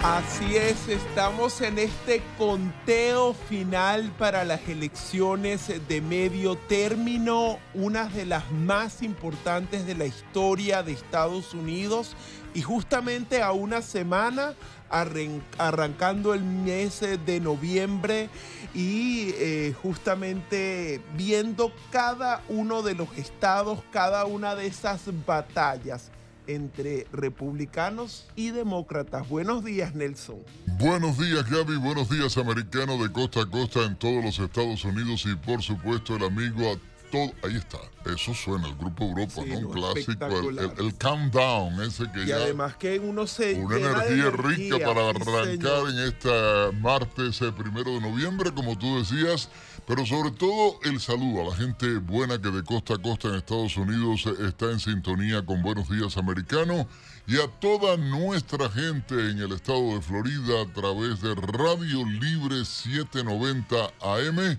[0.00, 8.24] Así es, estamos en este conteo final para las elecciones de medio término, una de
[8.24, 12.14] las más importantes de la historia de Estados Unidos
[12.54, 14.54] y justamente a una semana
[14.88, 18.30] arran- arrancando el mes de noviembre
[18.74, 26.12] y eh, justamente viendo cada uno de los estados, cada una de esas batallas
[26.48, 29.28] entre republicanos y demócratas.
[29.28, 30.38] Buenos días, Nelson.
[30.78, 35.24] Buenos días Gaby, buenos días americano de costa a costa en todos los Estados Unidos
[35.26, 36.78] y por supuesto el amigo a
[37.10, 37.78] todo, ahí está,
[38.12, 39.58] eso suena, el Grupo Europa, Sí, ¿no?
[39.60, 40.74] Un clásico, el, espectacular.
[40.78, 45.08] el- el countdown, ese que Y ya además que uno se una energía rica para
[45.08, 45.46] arrancar
[45.86, 45.90] señor.
[45.90, 49.48] en esta martes eh, primero de noviembre, como tú decías,
[49.88, 53.36] pero sobre todo el saludo a la gente buena que de costa a costa en
[53.36, 56.86] Estados Unidos está en sintonía con Buenos Días Americano
[57.26, 62.66] y a toda nuestra gente en el estado de Florida a través de Radio Libre
[62.66, 64.58] 790 AM.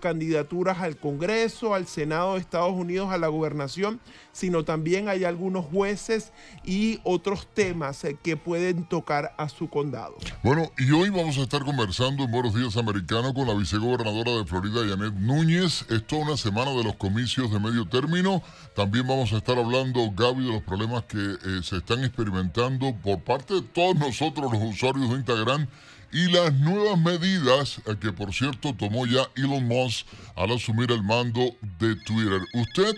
[0.00, 4.00] candidaturas al Congreso, al Senado de Estados Unidos, a la gobernación,
[4.32, 6.32] sino también hay algunos jueces
[6.64, 10.16] y otros temas eh, que pueden tocar a su condado.
[10.42, 14.44] Bueno, y hoy vamos a estar conversando en Buenos Días Americano con la vicegobernadora de
[14.44, 15.84] Florida, Janet Núñez.
[15.88, 18.42] Es toda una semana de los comicios de medio término.
[18.74, 23.20] También vamos a estar hablando, Gaby, de los problemas que eh, se están experimentando por
[23.20, 25.66] parte de todos nosotros, los usuarios de Instagram,
[26.12, 30.06] y las nuevas medidas eh, que, por cierto, tomó ya Elon Musk
[30.36, 31.40] al asumir el mando
[31.78, 32.40] de Twitter.
[32.54, 32.94] Usted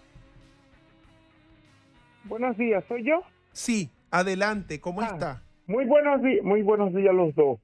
[2.25, 3.21] Buenos días, ¿soy yo?
[3.53, 5.11] Sí, adelante, ¿cómo Ah.
[5.13, 5.43] está?
[5.69, 7.59] Muy buenos días, muy buenos días los dos.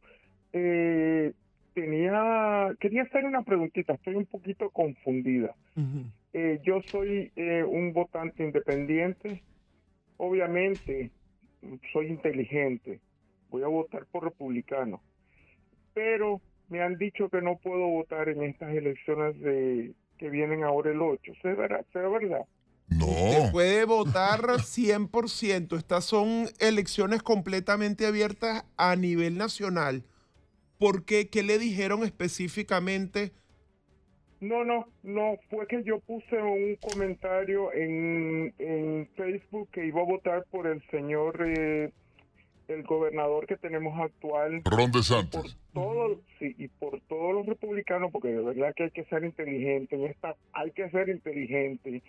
[0.52, 1.32] Eh,
[1.74, 5.54] tenía, quería hacer una preguntita, estoy un poquito confundida.
[6.32, 9.42] Eh, yo soy eh, un votante independiente,
[10.16, 11.10] obviamente
[11.92, 13.00] soy inteligente,
[13.50, 15.00] voy a votar por republicano,
[15.94, 20.90] pero me han dicho que no puedo votar en estas elecciones de, que vienen ahora
[20.90, 21.32] el 8.
[21.42, 21.86] ¿Será verdad?
[21.92, 22.46] ¿Será verdad?
[22.90, 25.76] Usted No, puede votar 100%.
[25.76, 30.04] Estas son elecciones completamente abiertas a nivel nacional.
[30.82, 31.28] ¿Por qué?
[31.30, 33.30] ¿Qué le dijeron específicamente?
[34.40, 40.04] No, no, no, fue que yo puse un comentario en, en Facebook que iba a
[40.04, 41.92] votar por el señor, eh,
[42.66, 45.56] el gobernador que tenemos actual, Ron por DeSantis.
[45.72, 49.94] todo, sí, y por todos los republicanos, porque de verdad que hay que ser inteligente,
[49.94, 52.02] en esta hay que ser inteligente.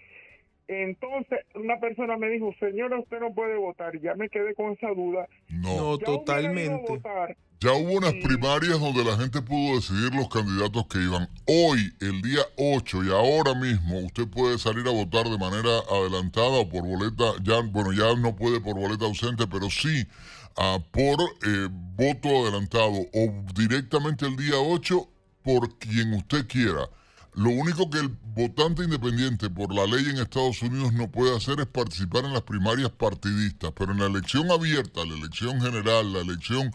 [0.67, 4.71] Entonces, una persona me dijo, señora, usted no puede votar, y ya me quedé con
[4.71, 5.27] esa duda.
[5.49, 6.91] No, No, Ya totalmente.
[6.93, 11.29] votar, Ya hubo unas primarias donde la gente pudo decidir los candidatos que iban.
[11.47, 16.59] Hoy, el día 8 y ahora mismo, usted puede salir a votar de manera adelantada
[16.59, 20.05] o por boleta, ya, bueno, ya no puede por boleta ausente, pero sí
[20.57, 25.07] ah, por eh, voto adelantado o directamente el día 8
[25.41, 26.89] por quien usted quiera.
[27.33, 31.61] Lo único que el votante independiente por la ley en Estados Unidos no puede hacer
[31.61, 36.19] es participar en las primarias partidistas, pero en la elección abierta, la elección general, la
[36.19, 36.73] elección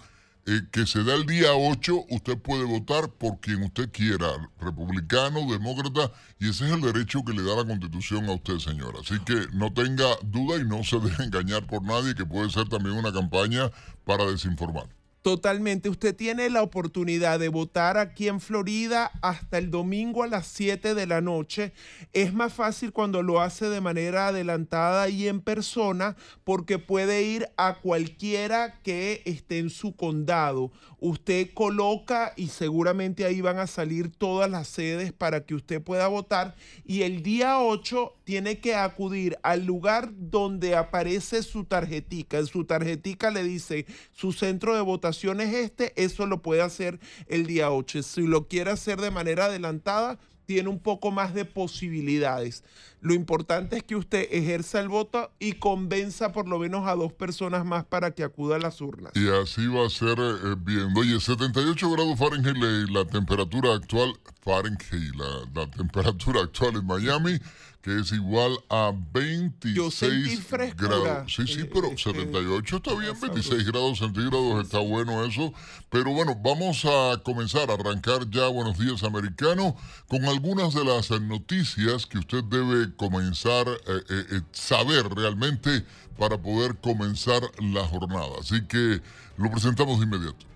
[0.50, 4.26] eh, que se da el día 8, usted puede votar por quien usted quiera,
[4.58, 9.00] republicano, demócrata, y ese es el derecho que le da la constitución a usted, señora.
[9.00, 12.66] Así que no tenga duda y no se deje engañar por nadie, que puede ser
[12.66, 13.70] también una campaña
[14.06, 14.97] para desinformar.
[15.22, 15.88] Totalmente.
[15.88, 20.94] Usted tiene la oportunidad de votar aquí en Florida hasta el domingo a las 7
[20.94, 21.72] de la noche.
[22.12, 27.48] Es más fácil cuando lo hace de manera adelantada y en persona porque puede ir
[27.56, 30.70] a cualquiera que esté en su condado.
[31.00, 36.06] Usted coloca y seguramente ahí van a salir todas las sedes para que usted pueda
[36.06, 36.54] votar.
[36.84, 42.38] Y el día 8 tiene que acudir al lugar donde aparece su tarjetica.
[42.38, 46.98] En su tarjetica le dice su centro de votación es este, eso lo puede hacer
[47.26, 48.02] el día 8.
[48.02, 50.18] Si lo quiere hacer de manera adelantada,
[50.48, 52.64] tiene un poco más de posibilidades.
[53.00, 57.12] Lo importante es que usted ejerza el voto y convenza por lo menos a dos
[57.12, 59.12] personas más para que acuda a las urnas.
[59.14, 60.88] Y así va a ser eh, bien.
[60.96, 62.56] Oye, 78 grados Fahrenheit
[62.88, 65.14] la, temperatura actual, Fahrenheit,
[65.54, 67.38] la temperatura actual en Miami
[67.82, 71.32] que es igual a 26 grados.
[71.32, 75.52] Sí, sí, pero 78 está bien, 26 grados centígrados está bueno eso.
[75.88, 79.76] Pero bueno, vamos a comenzar a arrancar ya Buenos Días Americano
[80.08, 85.84] con algunas de las noticias que usted debe comenzar a eh, eh, eh, saber realmente
[86.18, 88.40] para poder comenzar la jornada.
[88.40, 89.00] Así que
[89.36, 90.46] lo presentamos de inmediato.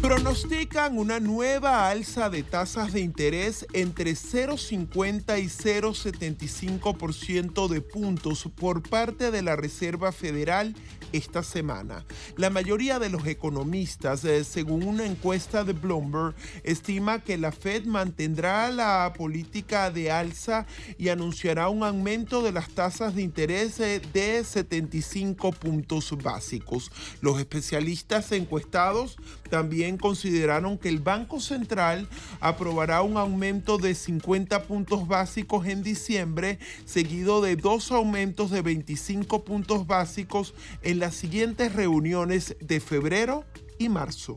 [0.00, 8.88] Pronostican una nueva alza de tasas de interés entre 0,50 y 0,75% de puntos por
[8.88, 10.76] parte de la Reserva Federal
[11.12, 12.04] esta semana.
[12.36, 16.34] La mayoría de los economistas, eh, según una encuesta de Bloomberg,
[16.64, 20.66] estima que la Fed mantendrá la política de alza
[20.98, 26.90] y anunciará un aumento de las tasas de interés eh, de 75 puntos básicos.
[27.20, 29.16] Los especialistas encuestados
[29.50, 32.08] también consideraron que el Banco Central
[32.40, 39.44] aprobará un aumento de 50 puntos básicos en diciembre, seguido de dos aumentos de 25
[39.44, 43.44] puntos básicos en las siguientes reuniones de febrero
[43.78, 44.36] y marzo.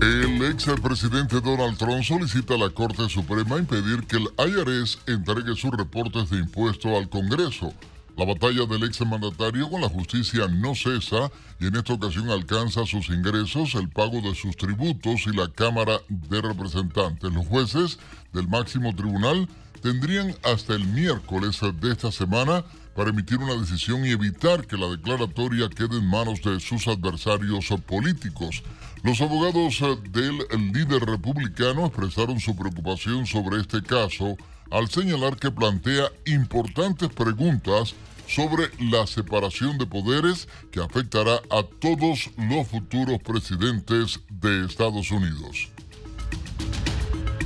[0.00, 5.54] El ex presidente Donald Trump solicita a la Corte Suprema impedir que el IRS entregue
[5.54, 7.74] sus reportes de impuesto al Congreso.
[8.16, 12.86] La batalla del ex mandatario con la justicia no cesa y en esta ocasión alcanza
[12.86, 17.30] sus ingresos, el pago de sus tributos y la Cámara de Representantes.
[17.32, 17.98] Los jueces
[18.32, 19.48] del máximo tribunal
[19.82, 22.64] tendrían hasta el miércoles de esta semana
[22.94, 27.68] para emitir una decisión y evitar que la declaratoria quede en manos de sus adversarios
[27.86, 28.62] políticos.
[29.02, 30.38] Los abogados del
[30.72, 34.36] líder republicano expresaron su preocupación sobre este caso
[34.70, 37.94] al señalar que plantea importantes preguntas
[38.26, 45.70] sobre la separación de poderes que afectará a todos los futuros presidentes de Estados Unidos.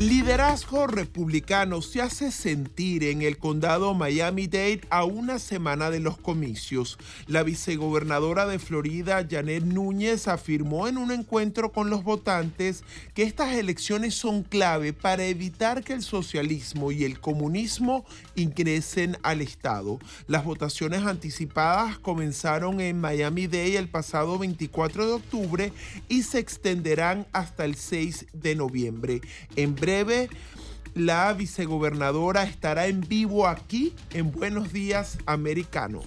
[0.01, 6.99] Liderazgo republicano se hace sentir en el condado Miami-Dade a una semana de los comicios.
[7.29, 12.83] La vicegobernadora de Florida, Janet Núñez, afirmó en un encuentro con los votantes
[13.15, 19.43] que estas elecciones son clave para evitar que el socialismo y el comunismo ingresen al
[19.43, 20.01] Estado.
[20.27, 25.73] Las votaciones anticipadas comenzaron en Miami-Dade el pasado 24 de octubre
[26.09, 29.21] y se extenderán hasta el 6 de noviembre.
[30.95, 36.03] La vicegobernadora estará en vivo aquí en Buenos Días Americano.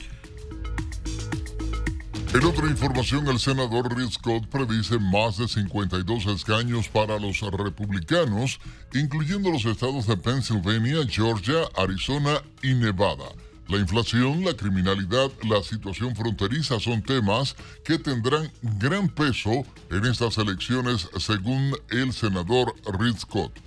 [2.33, 8.59] En otra información, el senador Rick Scott predice más de 52 escaños para los republicanos,
[8.93, 13.29] incluyendo los estados de Pennsylvania, Georgia, Arizona y Nevada.
[13.69, 20.37] La inflación, la criminalidad, la situación fronteriza son temas que tendrán gran peso en estas
[20.37, 23.66] elecciones, según el senador Rick Scott.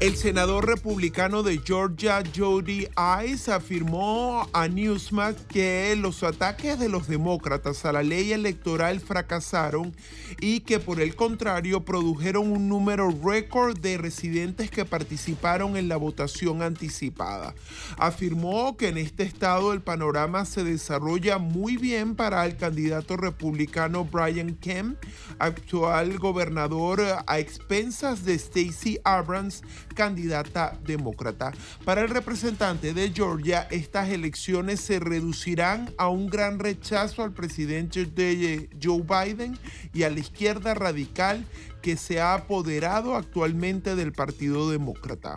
[0.00, 2.86] El senador republicano de Georgia, Jody
[3.26, 9.92] Ice, afirmó a Newsmax que los ataques de los demócratas a la ley electoral fracasaron
[10.40, 15.96] y que por el contrario produjeron un número récord de residentes que participaron en la
[15.96, 17.56] votación anticipada.
[17.96, 24.04] Afirmó que en este estado el panorama se desarrolla muy bien para el candidato republicano
[24.04, 24.96] Brian Kemp,
[25.40, 31.52] actual gobernador a expensas de Stacey Abrams, candidata demócrata.
[31.84, 38.06] Para el representante de Georgia, estas elecciones se reducirán a un gran rechazo al presidente
[38.06, 39.58] de Joe Biden
[39.92, 41.44] y a la izquierda radical
[41.82, 45.36] que se ha apoderado actualmente del Partido Demócrata.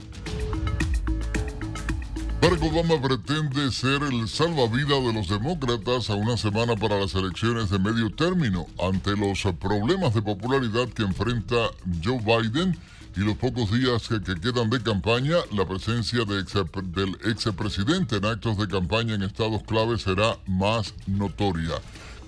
[2.41, 7.69] Barack Obama pretende ser el salvavidas de los demócratas a una semana para las elecciones
[7.69, 11.69] de medio término ante los problemas de popularidad que enfrenta
[12.03, 12.75] Joe Biden
[13.15, 16.43] y los pocos días que, quedan de campaña, la presencia de
[16.95, 21.75] del expresidente en actos de campaña en estados clave será más notoria.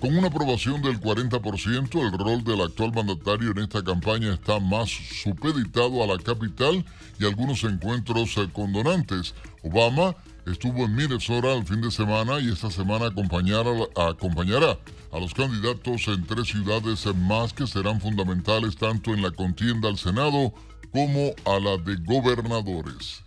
[0.04, 4.90] Con una aprobación del 40%, el rol del actual mandatario en esta campaña está más
[4.90, 6.84] supeditado a la capital
[7.18, 9.34] y algunos encuentros eh, condonantes.
[9.62, 14.78] Obama estuvo en Minnesota el fin de semana y esta semana acompañará, acompañará
[15.10, 19.96] a los candidatos en tres ciudades más que serán fundamentales tanto en la contienda al
[19.96, 20.52] Senado
[20.92, 23.24] como a la de gobernadores.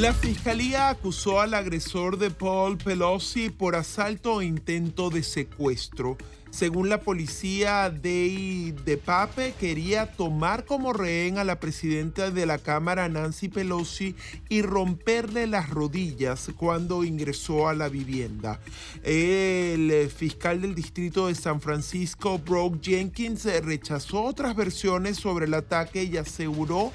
[0.00, 6.16] La fiscalía acusó al agresor de Paul Pelosi por asalto e intento de secuestro.
[6.50, 12.58] Según la policía, de, de Pape quería tomar como rehén a la presidenta de la
[12.58, 14.16] Cámara, Nancy Pelosi,
[14.48, 18.60] y romperle las rodillas cuando ingresó a la vivienda.
[19.04, 26.04] El fiscal del distrito de San Francisco, Brock Jenkins, rechazó otras versiones sobre el ataque
[26.04, 26.92] y aseguró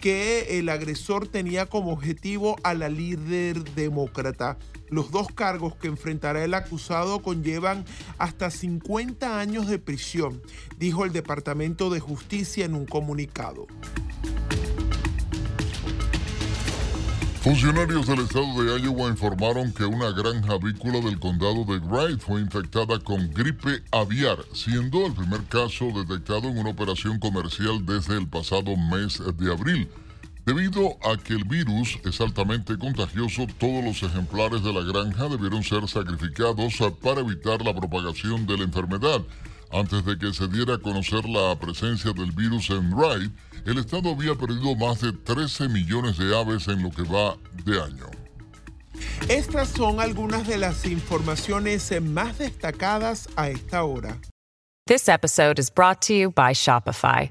[0.00, 4.58] que el agresor tenía como objetivo a la líder demócrata.
[4.92, 7.86] Los dos cargos que enfrentará el acusado conllevan
[8.18, 10.42] hasta 50 años de prisión,
[10.78, 13.66] dijo el Departamento de Justicia en un comunicado.
[17.40, 22.42] Funcionarios del estado de Iowa informaron que una granja avícola del condado de Wright fue
[22.42, 28.28] infectada con gripe aviar, siendo el primer caso detectado en una operación comercial desde el
[28.28, 29.88] pasado mes de abril.
[30.44, 35.62] Debido a que el virus es altamente contagioso, todos los ejemplares de la granja debieron
[35.62, 39.22] ser sacrificados para evitar la propagación de la enfermedad.
[39.70, 43.32] Antes de que se diera a conocer la presencia del virus en Wright,
[43.66, 47.80] el estado había perdido más de 13 millones de aves en lo que va de
[47.80, 48.10] año.
[49.28, 54.18] Estas son algunas de las informaciones más destacadas a esta hora.
[54.86, 57.30] This episode is brought to you by Shopify.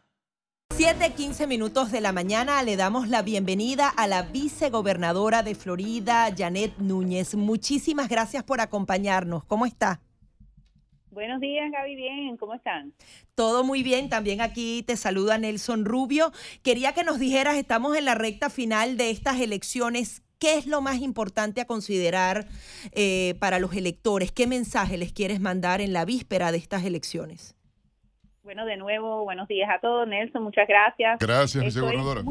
[0.77, 6.77] 7:15 minutos de la mañana le damos la bienvenida a la vicegobernadora de Florida, Janet
[6.77, 7.35] Núñez.
[7.35, 9.43] Muchísimas gracias por acompañarnos.
[9.43, 10.01] ¿Cómo está?
[11.11, 11.95] Buenos días, Gaby.
[11.95, 12.93] Bien, ¿cómo están?
[13.35, 14.07] Todo muy bien.
[14.07, 16.31] También aquí te saluda Nelson Rubio.
[16.63, 20.23] Quería que nos dijeras, estamos en la recta final de estas elecciones.
[20.39, 22.47] ¿Qué es lo más importante a considerar
[22.93, 24.31] eh, para los electores?
[24.31, 27.55] ¿Qué mensaje les quieres mandar en la víspera de estas elecciones?
[28.43, 30.07] Bueno, de nuevo, buenos días a todos.
[30.07, 31.19] Nelson, muchas gracias.
[31.19, 32.23] Gracias, vicegobernadora.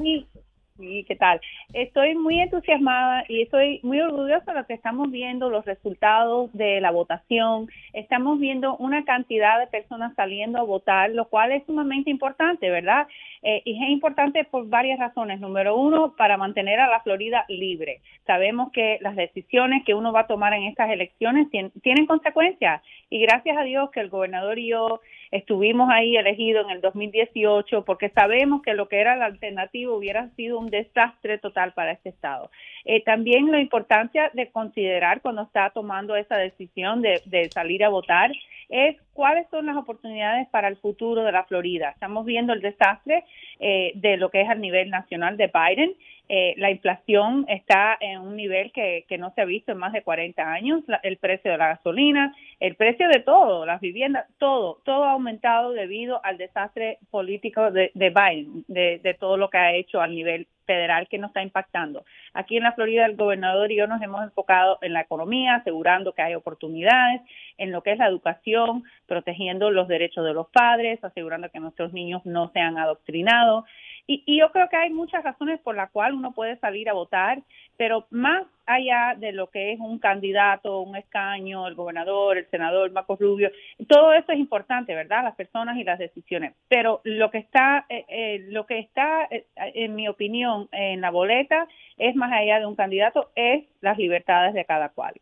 [0.76, 1.40] Sí, ¿qué tal?
[1.74, 6.80] Estoy muy entusiasmada y estoy muy orgullosa de lo que estamos viendo, los resultados de
[6.80, 7.68] la votación.
[7.92, 13.06] Estamos viendo una cantidad de personas saliendo a votar, lo cual es sumamente importante, ¿verdad?
[13.42, 15.38] Eh, y es importante por varias razones.
[15.38, 18.00] Número uno, para mantener a la Florida libre.
[18.26, 23.20] Sabemos que las decisiones que uno va a tomar en estas elecciones tienen consecuencias y
[23.20, 25.00] gracias a Dios que el gobernador y yo
[25.30, 30.28] estuvimos ahí elegidos en el 2018 porque sabemos que lo que era la alternativa hubiera
[30.30, 32.50] sido un desastre total para este estado.
[32.84, 37.20] Eh, también la importancia de considerar cuando está tomando esa decisión de,
[37.52, 38.30] salir a votar
[38.68, 41.90] es cuáles son las oportunidades para el futuro de la Florida.
[41.90, 43.24] Estamos viendo el desastre
[43.58, 45.94] eh, de lo que es al nivel nacional de Biden
[46.32, 50.02] eh, la inflación está en un nivel que, no se ha visto en más de
[50.02, 55.02] 40 años, el precio de la gasolina, el precio de todo, las viviendas, todo, todo
[55.02, 60.06] ha aumentado debido al desastre político de, Biden, de, todo lo que ha hecho a
[60.06, 62.04] nivel federal que nos está impactando.
[62.34, 66.12] Aquí en la Florida el gobernador y yo nos hemos enfocado en la economía, asegurando
[66.12, 67.22] que hay oportunidades,
[67.58, 71.92] en lo que es la educación, protegiendo los derechos de los padres, asegurando que nuestros
[71.92, 73.64] niños no sean adoctrinados.
[74.06, 77.42] Y, yo creo que hay muchas razones por las cuales uno puede salir a votar,
[77.76, 82.90] pero más allá de lo que es un candidato, un escaño, el gobernador, el senador,
[82.90, 83.50] Marcos Rubio,
[83.88, 85.24] todo eso es importante, ¿verdad?
[85.24, 86.54] Las personas y las decisiones.
[86.68, 91.10] Pero lo que está, eh, eh, lo que está, eh, en mi opinión, en la
[91.10, 95.14] boleta es más allá de un candidato, es las libertades de cada cual.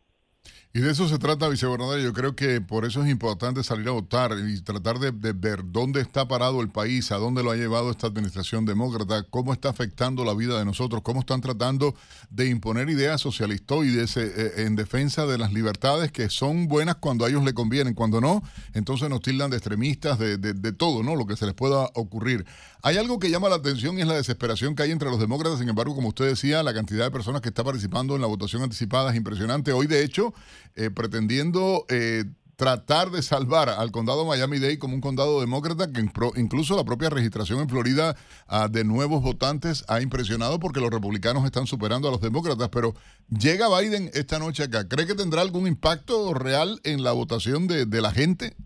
[0.71, 1.99] Y de eso se trata, vicegobernador.
[1.99, 5.99] Yo creo que por eso es importante salir a votar y tratar de, ver dónde
[5.99, 10.23] está parado el país, a dónde lo ha llevado esta administración demócrata, cómo está afectando
[10.23, 11.95] la vida de nosotros, cómo están tratando
[12.29, 17.29] de imponer ideas socialistoides eh, en defensa de las libertades que son buenas cuando a
[17.29, 18.43] ellos le convienen, cuando no,
[18.73, 21.15] entonces nos tildan de extremistas, de, de todo, ¿no?
[21.15, 22.45] Lo que se les pueda ocurrir.
[22.81, 25.59] Hay algo que llama la atención y es la desesperación que hay entre los demócratas.
[25.59, 28.61] Sin embargo, como usted decía, la cantidad de personas que está participando en la votación
[28.61, 29.73] anticipada es impresionante.
[29.73, 30.28] Hoy, de hecho,
[30.75, 32.25] eh, pretendiendo eh,
[32.59, 36.01] tratar de salvar al condado Miami-Dade como un condado demócrata, que
[36.35, 38.17] incluso la propia registración en Florida
[38.49, 42.67] ah, de nuevos votantes ha impresionado porque los republicanos están superando a los demócratas.
[42.67, 42.93] Pero
[43.29, 44.89] llega Biden esta noche acá.
[44.89, 48.57] ¿Cree que tendrá algún impacto real en la votación de, de la gente?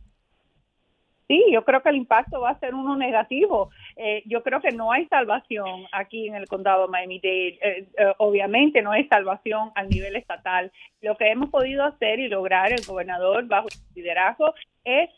[1.27, 3.69] Sí, yo creo que el impacto va a ser uno negativo.
[3.95, 7.59] Eh, yo creo que no hay salvación aquí en el condado Miami-Dade.
[7.61, 10.71] Eh, eh, obviamente no hay salvación a nivel estatal.
[11.01, 15.09] Lo que hemos podido hacer y lograr el gobernador bajo su liderazgo es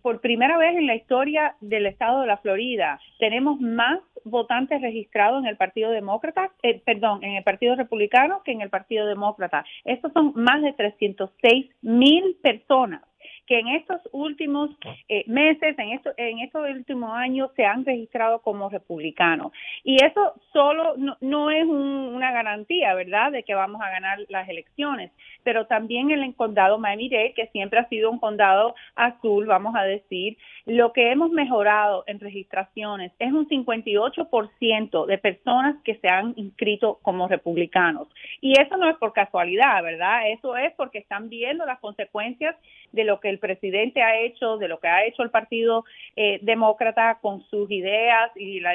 [0.00, 5.42] por primera vez en la historia del estado de la Florida, tenemos más votantes registrados
[5.42, 6.52] en el Partido Demócrata,
[6.84, 9.64] perdón, en el Partido Republicano que en el Partido Demócrata.
[9.84, 13.02] Estos son más de 306 mil personas
[13.46, 14.70] que en estos últimos
[15.08, 19.52] eh, meses, en, esto, en estos últimos años, se han registrado como republicanos.
[19.84, 25.12] Y eso solo no, es una garantía, ¿verdad?, de que vamos a ganar las elecciones.
[25.44, 29.84] Pero también en el condado Miami-Dade, que siempre ha sido un condado azul, vamos a
[29.84, 36.34] decir, lo que hemos mejorado en registraciones es un 58% de personas que se han
[36.36, 38.08] inscrito como republicanos.
[38.40, 40.30] Y eso no es por casualidad, ¿verdad?
[40.30, 42.56] Eso es porque están viendo las consecuencias
[42.92, 45.84] de lo que el presidente ha hecho, de lo que ha hecho el Partido
[46.16, 48.74] eh, Demócrata con sus ideas y la,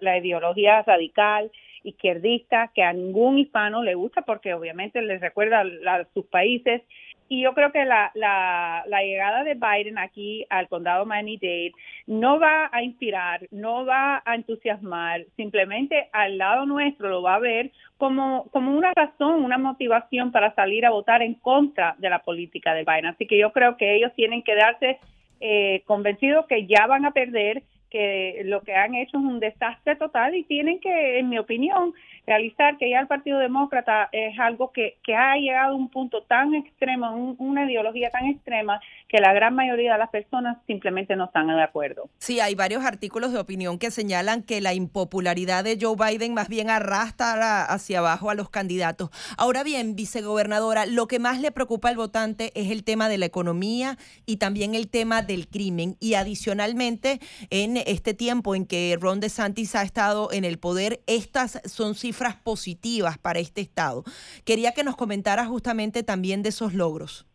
[0.00, 1.50] la ideología radical
[1.84, 6.82] izquierdista que a ningún hispano le gusta porque obviamente les recuerda a sus países
[7.28, 11.72] y yo creo que la, la, la, llegada de Biden aquí al condado Miami-Dade
[12.06, 17.40] no va a inspirar, no va a entusiasmar, simplemente al lado nuestro lo va a
[17.40, 22.20] ver como, como una razón, una motivación para salir a votar en contra de la
[22.20, 23.06] política de Biden.
[23.06, 24.98] Así que yo creo que ellos tienen que darse
[25.40, 29.96] eh, convencidos que ya van a perder que lo que han hecho es un desastre
[29.96, 31.94] total y tienen que, en mi opinión,
[32.26, 36.22] realizar que ya el Partido Demócrata es algo que, que ha llegado a un punto
[36.22, 41.24] tan extremo, una ideología tan extrema, que la gran mayoría de las personas simplemente no
[41.24, 42.10] están de acuerdo.
[42.18, 46.48] Sí, hay varios artículos de opinión que señalan que la impopularidad de Joe Biden más
[46.48, 49.10] bien arrastra hacia abajo a los candidatos.
[49.38, 53.26] Ahora bien, vicegobernadora, lo que más le preocupa al votante es el tema de la
[53.26, 53.96] economía
[54.26, 55.96] y también el tema del crimen.
[56.00, 61.60] Y adicionalmente, en este tiempo en que Ron DeSantis ha estado en el poder, estas
[61.64, 64.04] son cifras positivas para este Estado.
[64.44, 67.27] Quería que nos comentara justamente también de esos logros.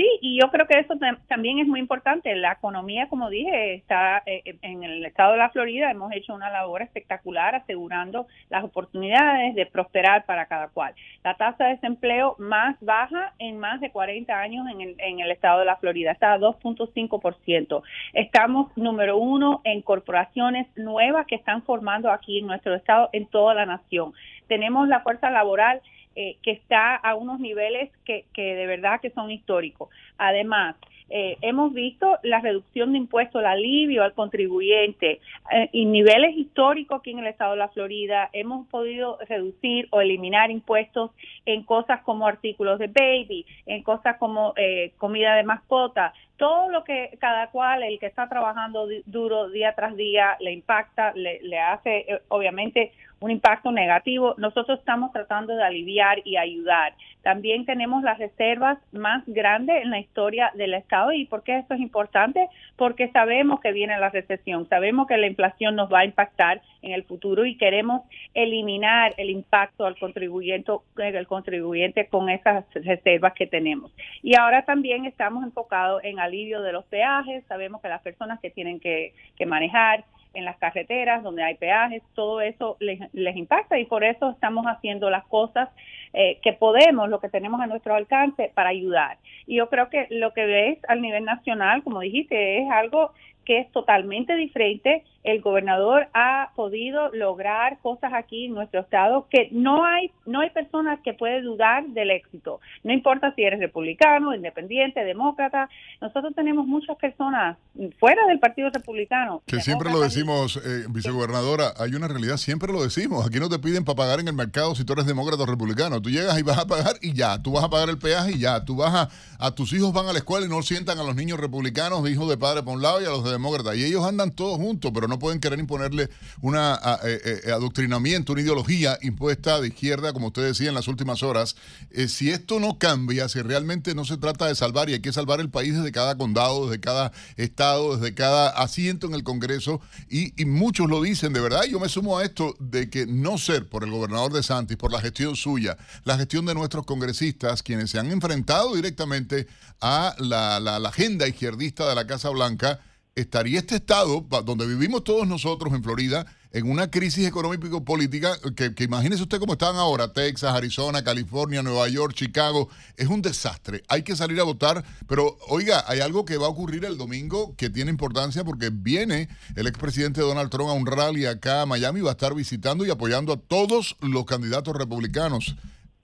[0.00, 0.94] Sí, y yo creo que eso
[1.28, 2.34] también es muy importante.
[2.34, 5.90] La economía, como dije, está eh, en el estado de la Florida.
[5.90, 10.94] Hemos hecho una labor espectacular asegurando las oportunidades de prosperar para cada cual.
[11.22, 15.30] La tasa de desempleo más baja en más de 40 años en el, en el
[15.30, 17.82] estado de la Florida, está a 2.5%.
[18.14, 23.52] Estamos número uno en corporaciones nuevas que están formando aquí en nuestro estado, en toda
[23.52, 24.14] la nación.
[24.48, 25.82] Tenemos la fuerza laboral
[26.16, 29.88] eh, que está a unos niveles que, que de verdad que son históricos.
[30.18, 30.76] Además,
[31.10, 35.20] eh, hemos visto la reducción de impuestos, el alivio al contribuyente
[35.52, 38.30] eh, y niveles históricos aquí en el estado de la Florida.
[38.32, 41.10] Hemos podido reducir o eliminar impuestos
[41.46, 44.54] en cosas como artículos de baby, en cosas como
[44.98, 49.96] comida de mascota, todo lo que cada cual, el que está trabajando duro día tras
[49.96, 54.34] día, le impacta, le, le hace obviamente un impacto negativo.
[54.38, 56.94] Nosotros estamos tratando de aliviar y ayudar.
[57.22, 60.99] También tenemos las reservas más grandes en la historia del Estado.
[61.12, 62.48] ¿Y por qué esto es importante?
[62.76, 66.92] Porque sabemos que viene la recesión, sabemos que la inflación nos va a impactar en
[66.92, 68.02] el futuro y queremos
[68.34, 73.92] eliminar el impacto al contribuyente, el contribuyente con esas reservas que tenemos.
[74.22, 77.44] Y ahora también estamos enfocados en alivio de los peajes.
[77.46, 82.02] Sabemos que las personas que tienen que, que manejar en las carreteras, donde hay peajes,
[82.14, 85.68] todo eso les, les impacta y por eso estamos haciendo las cosas
[86.12, 89.18] eh, que podemos, lo que tenemos a nuestro alcance para ayudar.
[89.46, 93.12] Y yo creo que lo que ves al nivel nacional, como dijiste, es algo
[93.50, 95.02] que es totalmente diferente.
[95.24, 100.50] El gobernador ha podido lograr cosas aquí en nuestro estado que no hay no hay
[100.50, 102.60] personas que pueden dudar del éxito.
[102.84, 105.68] No importa si eres republicano, independiente, demócrata.
[106.00, 107.58] Nosotros tenemos muchas personas
[107.98, 109.42] fuera del Partido Republicano.
[109.46, 113.26] Que siempre lo decimos, eh, vicegobernadora, hay una realidad, siempre lo decimos.
[113.26, 116.00] Aquí no te piden para pagar en el mercado si tú eres demócrata o republicano.
[116.00, 117.42] Tú llegas y vas a pagar y ya.
[117.42, 118.64] Tú vas a pagar el peaje y ya.
[118.64, 119.08] Tú vas a,
[119.44, 122.28] a tus hijos van a la escuela y no sientan a los niños republicanos, hijos
[122.28, 123.39] de padre por un lado y a los de
[123.74, 126.60] Y ellos andan todos juntos, pero no pueden querer imponerle un eh,
[127.04, 131.56] eh, adoctrinamiento, una ideología impuesta de izquierda, como usted decía en las últimas horas.
[131.90, 135.12] Eh, si esto no cambia, si realmente no se trata de salvar y hay que
[135.12, 139.80] salvar el país desde cada condado, desde cada estado, desde cada asiento en el Congreso,
[140.08, 143.68] y, muchos lo dicen de verdad, yo me sumo a esto de que no ser
[143.68, 147.90] por el gobernador de Santis, por la gestión suya, la gestión de nuestros congresistas, quienes
[147.90, 149.46] se han enfrentado directamente
[149.80, 152.80] a la agenda izquierdista de la Casa Blanca,
[153.14, 158.84] estaría este estado, donde vivimos todos nosotros en Florida, en una crisis económico-política que, que,
[158.84, 163.82] imagínese usted cómo están ahora, Texas, Arizona, California, Nueva York, Chicago, es un desastre.
[163.88, 167.54] Hay que salir a votar, pero oiga, hay algo que va a ocurrir el domingo
[167.56, 172.00] que tiene importancia porque viene el expresidente Donald Trump a un rally acá a Miami,
[172.00, 175.54] va a estar visitando y apoyando a todos los candidatos republicanos.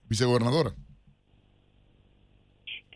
[0.09, 0.75] Vicegobernadora.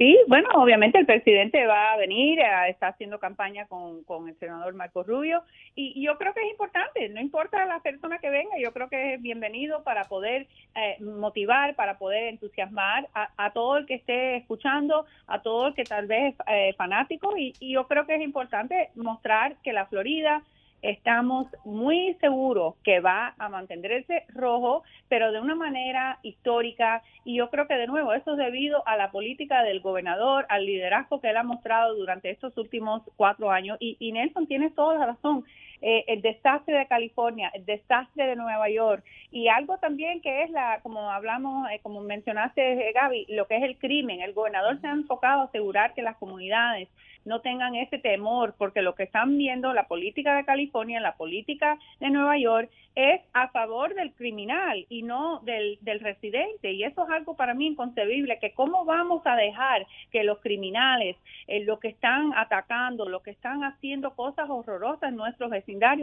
[0.01, 4.39] Sí, bueno, obviamente el presidente va a venir, eh, está haciendo campaña con, con el
[4.39, 5.43] senador Marco Rubio.
[5.75, 9.13] Y, yo creo que es importante, no importa la persona que venga, yo creo que
[9.13, 15.05] es bienvenido para poder eh, motivar, para poder entusiasmar a, todo el que esté escuchando,
[15.27, 17.37] a todo el que tal vez es eh, fanático.
[17.37, 20.43] Y yo creo que es importante mostrar que la Florida
[20.83, 27.03] estamos muy seguros que va a mantenerse rojo, pero de una manera histórica.
[27.25, 30.67] Y yo creo que de nuevo eso es debido a la política del gobernador, al
[30.67, 33.77] liderazgo que él ha mostrado durante estos últimos cuatro años.
[33.81, 35.45] Y, y Nelson tiene toda la razón.
[35.83, 40.51] Eh, el desastre de California, el desastre de Nueva York y algo también que es
[40.51, 44.21] la, como hablamos, eh, como mencionaste Gaby, lo que es el crimen.
[44.21, 46.89] El gobernador se ha enfocado a asegurar que las comunidades
[47.25, 51.79] no tengan ese temor, porque lo que están viendo la política de California, la política
[52.01, 56.73] de Nueva York, es a favor del criminal y no del, del residente.
[56.73, 61.17] Y eso es algo para mí inconcebible, que cómo vamos a dejar que los criminales,
[61.47, 65.53] eh, los que están atacando, los que están haciendo cosas horrorosas en nuestros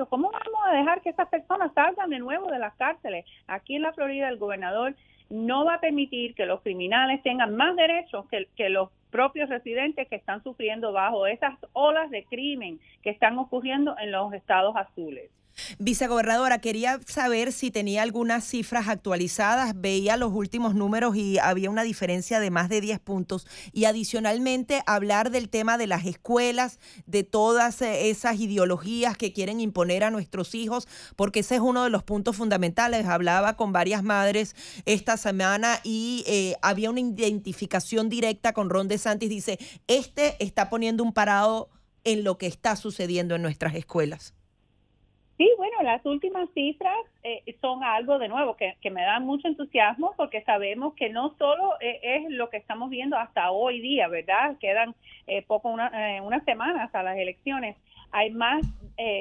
[0.09, 3.25] cómo vamos a dejar que esas personas salgan de nuevo de las cárceles.
[3.47, 4.95] Aquí en la Florida el gobernador
[5.29, 10.15] no va a permitir que los criminales tengan más derechos que, los propios residentes que
[10.15, 15.31] están sufriendo bajo esas olas de crimen que están ocurriendo en los estados azules.
[15.79, 19.79] Vicegobernadora, quería saber si tenía algunas cifras actualizadas.
[19.79, 23.47] Veía los últimos números y había una diferencia de más de 10 puntos.
[23.73, 29.59] Y adicionalmente, hablar del tema de las escuelas, de todas eh, esas ideologías que quieren
[29.59, 33.07] imponer a nuestros hijos, porque ese es uno de los puntos fundamentales.
[33.07, 39.29] Hablaba con varias madres esta semana y eh, había una identificación directa con Ron DeSantis.
[39.29, 41.69] Dice, este está poniendo un parado
[42.03, 44.33] en lo que está sucediendo en nuestras escuelas.
[45.37, 50.15] Sí, bueno, las últimas cifras eh, son algo de nuevo que, me da mucho entusiasmo
[50.17, 54.57] porque sabemos que no solo eh, es lo que estamos viendo hasta hoy día, ¿verdad?
[54.59, 54.95] Quedan
[55.27, 55.91] eh, poco una,
[56.23, 57.75] unas semanas a las elecciones.
[58.11, 58.65] Hay más,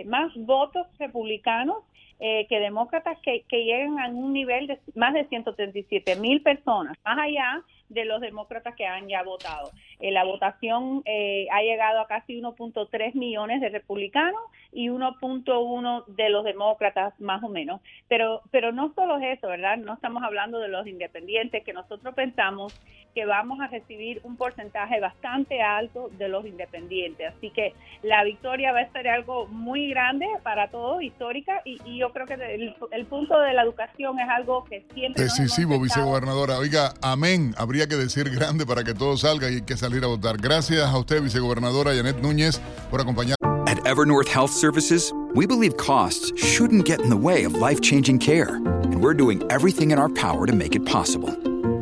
[0.06, 1.82] más votos republicanos
[2.18, 7.18] que demócratas que, que llegan a un nivel de más de 137 mil personas, más
[7.18, 9.70] allá de los demócratas que han ya votado.
[10.00, 14.40] Eh, la votación eh, ha llegado a casi 1.3 millones de republicanos
[14.72, 17.80] y 1.1 de los demócratas más o menos.
[18.08, 19.76] Pero, pero no solo es eso, ¿verdad?
[19.76, 22.78] No estamos hablando de los independientes, que nosotros pensamos
[23.16, 27.32] que vamos a recibir un porcentaje bastante alto de los independientes.
[27.34, 27.72] Así que
[28.02, 32.34] la victoria va a ser algo muy grande para todos, histórica, y, yo creo que
[32.34, 35.22] el, punto de la educación es algo que siempre...
[35.22, 36.58] Decisivo, vicegobernadora.
[36.58, 37.54] Oiga, amén.
[37.76, 40.38] Habría que decir grande para que todo salga y hay que salir a votar.
[40.38, 42.58] Gracias a usted, vicegobernadora Janet Núñez,
[42.90, 43.36] por acompañar.
[43.66, 48.54] At Evernorth Health Services, we believe costs shouldn't get in the way of life-changing care,
[48.54, 51.28] and we're doing everything in our power to make it possible.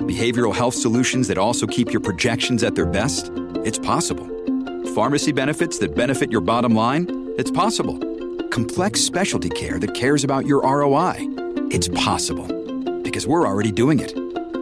[0.08, 3.30] Behavioral health solutions that also keep your projections at their best?
[3.64, 4.26] It's possible.
[4.96, 7.06] Pharmacy benefits that benefit your bottom line?
[7.38, 8.00] It's possible.
[8.48, 11.18] Complex specialty care that cares about your ROI?
[11.70, 12.48] It's possible.
[13.04, 14.12] Because we're already doing it.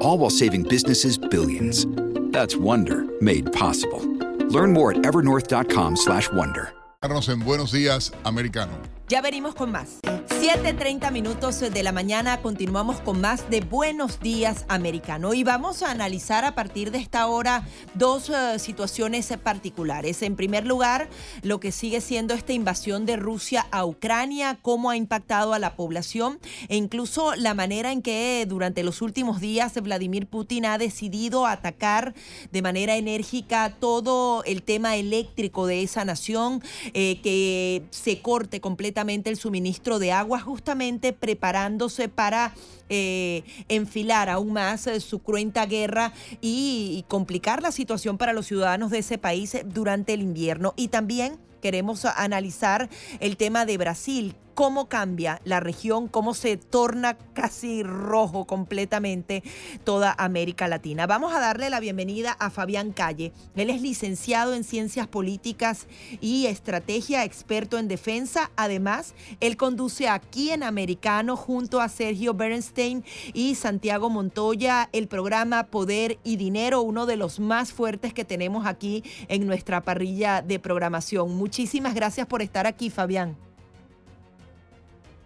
[0.03, 1.87] All while saving businesses billions.
[2.33, 4.01] That's Wonder made possible.
[4.49, 6.73] Learn more at evernorth.com/wonder.
[7.03, 8.73] En Buenos Días Americano.
[9.09, 10.01] Ya venimos con más.
[10.42, 15.92] 7.30 minutos de la mañana continuamos con más de Buenos Días Americano y vamos a
[15.92, 20.20] analizar a partir de esta hora dos uh, situaciones particulares.
[20.20, 21.09] En primer lugar,
[21.42, 25.76] lo que sigue siendo esta invasión de Rusia a Ucrania, cómo ha impactado a la
[25.76, 31.46] población e incluso la manera en que durante los últimos días Vladimir Putin ha decidido
[31.46, 32.14] atacar
[32.50, 39.31] de manera enérgica todo el tema eléctrico de esa nación, eh, que se corte completamente
[39.31, 42.55] el suministro de agua justamente preparándose para
[42.88, 48.47] eh, enfilar aún más eh, su cruenta guerra y, y complicar la situación para los
[48.47, 50.75] ciudadanos de ese país durante el invierno.
[50.77, 52.90] Y también queremos analizar
[53.21, 59.43] el tema de Brasil, cómo cambia la región, cómo se torna casi rojo completamente
[59.85, 61.07] toda América Latina.
[61.07, 63.33] Vamos a darle la bienvenida a Fabián Calle.
[63.57, 65.87] Él es licenciado en Ciencias Políticas
[66.21, 68.51] y Estrategia, experto en defensa.
[68.57, 75.65] Además, él conduce aquí en Americano junto a Sergio Bernstein y Santiago Montoya el programa
[75.65, 80.59] Poder y Dinero, uno de los más fuertes que tenemos aquí en nuestra parrilla de
[80.59, 81.35] programación.
[81.37, 83.52] Muchísimas gracias por estar aquí, Fabián.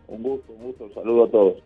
[0.08, 0.84] Un gusto, un gusto.
[0.84, 1.62] Un saludo a todos.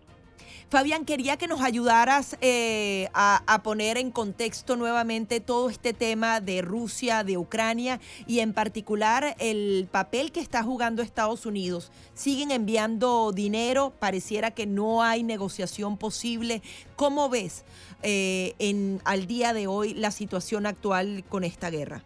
[0.70, 6.62] Fabián, quería que nos ayudaras eh, a, poner en contexto nuevamente todo este tema de
[6.62, 7.98] Rusia, de Ucrania
[8.29, 11.90] y en particular el papel que está jugando Estados Unidos.
[12.14, 16.62] Siguen enviando dinero, pareciera que no hay negociación posible.
[16.94, 17.64] ¿Cómo ves
[18.05, 22.05] eh, en, al día de hoy la situación actual con esta guerra?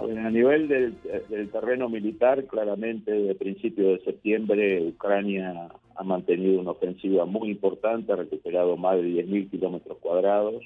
[0.00, 7.26] A nivel del, terreno militar, claramente desde principio de septiembre Ucrania ha mantenido una ofensiva
[7.26, 10.64] muy importante, ha recuperado más de 10.000 kilómetros cuadrados,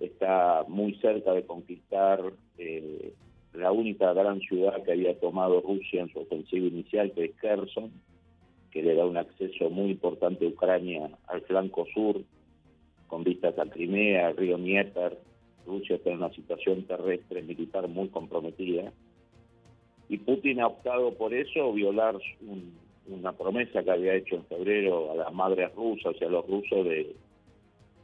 [0.00, 2.22] está muy cerca de conquistar
[2.56, 3.12] eh,
[3.52, 7.90] la única gran ciudad que había tomado Rusia en su ofensiva inicial, que es Kherson,
[8.70, 12.22] que le da un acceso muy importante a Ucrania al flanco sur,
[13.06, 15.18] con vistas a Crimea, río Dnieper,
[15.66, 18.92] Rusia está en una situación terrestre militar muy comprometida
[20.08, 22.74] y Putin ha optado por eso, violar un,
[23.08, 26.84] una promesa que había hecho en febrero a las madres rusas y a los rusos
[26.84, 27.14] de,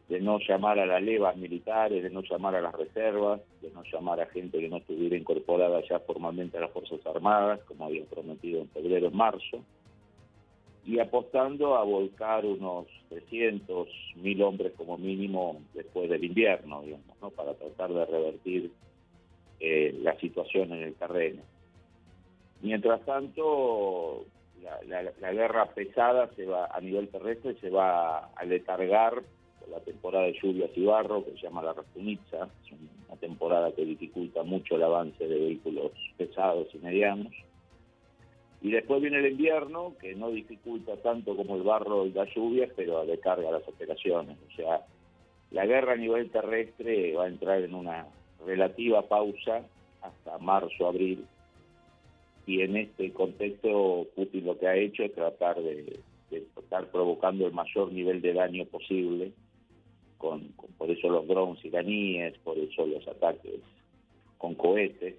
[0.09, 3.83] de no llamar a las levas militares, de no llamar a las reservas, de no
[3.85, 8.05] llamar a gente que no estuviera incorporada ya formalmente a las Fuerzas Armadas, como había
[8.05, 9.65] prometido en febrero, en marzo
[10.85, 17.31] y apostando a volcar unos 300, mil hombres como mínimo después del invierno, digamos, ¿no?
[17.31, 18.73] para tratar de revertir
[19.61, 21.43] eh, la situación en el terreno.
[22.63, 24.25] Mientras tanto,
[24.87, 29.23] la, guerra pesada se va a nivel terrestre se va a letargar
[29.59, 32.73] por la temporada de lluvias y barro, que se llama la Rastunitza, es
[33.09, 37.33] una temporada que dificulta mucho el avance de vehículos pesados y medianos
[38.63, 42.71] y después viene el invierno, que no dificulta tanto como el barro y las lluvias,
[42.77, 44.37] pero descarga las operaciones.
[44.53, 44.85] O sea,
[45.51, 48.07] la guerra a nivel terrestre va a entrar en una
[48.45, 49.63] relativa pausa
[50.03, 51.25] hasta marzo, abril.
[52.47, 57.47] Y en este contexto, Putin lo que ha hecho es tratar de, de estar provocando
[57.47, 59.33] el mayor nivel de daño posible,
[60.19, 63.61] con, con por eso los drones iraníes, por eso los ataques
[64.37, 65.17] con cohetes,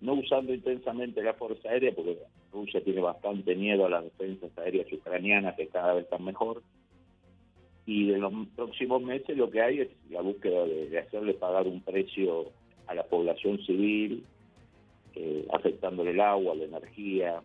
[0.00, 2.18] no usando intensamente la fuerza aérea, porque
[2.52, 6.62] Rusia tiene bastante miedo a las defensas aéreas ucranianas que cada vez están mejor.
[7.86, 11.66] Y en los próximos meses lo que hay es la búsqueda de, de hacerle pagar
[11.66, 12.52] un precio
[12.86, 14.24] a la población civil,
[15.14, 17.42] eh, afectándole el agua, la energía,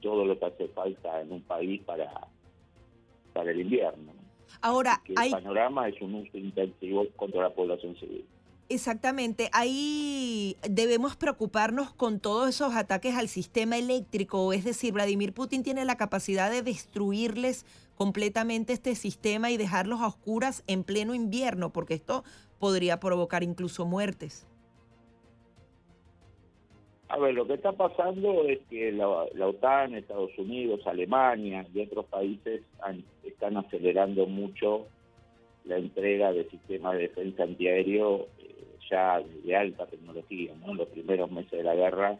[0.00, 2.08] todo lo que hace falta en un país para,
[3.32, 4.12] para el invierno.
[4.62, 5.30] Ahora, que el hay...
[5.30, 8.24] panorama es un uso intensivo contra la población civil.
[8.72, 15.64] Exactamente, ahí debemos preocuparnos con todos esos ataques al sistema eléctrico, es decir, Vladimir Putin
[15.64, 21.72] tiene la capacidad de destruirles completamente este sistema y dejarlos a oscuras en pleno invierno,
[21.72, 22.22] porque esto
[22.60, 24.46] podría provocar incluso muertes.
[27.08, 32.06] A ver, lo que está pasando es que la, OTAN, Estados Unidos, Alemania y otros
[32.06, 34.86] países han, están acelerando mucho
[35.64, 38.28] la entrega de sistemas de defensa antiaéreo
[38.90, 40.52] ya de alta tecnología.
[40.64, 40.74] ¿no?
[40.74, 42.18] Los primeros meses de la guerra,